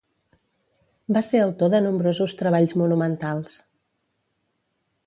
[1.17, 3.63] Va ser autor de nombrosos treballs monumentals.